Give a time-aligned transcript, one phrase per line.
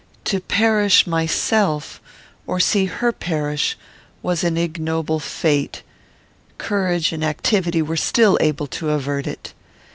[0.25, 2.01] To perish myself,
[2.47, 3.77] or see her perish,
[4.23, 5.83] was an ignoble fate;
[6.57, 9.53] courage and activity were still able to avert it.